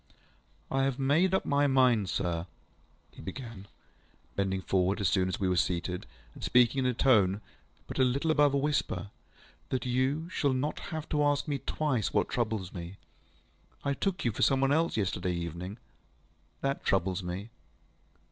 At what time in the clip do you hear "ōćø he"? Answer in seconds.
3.11-3.21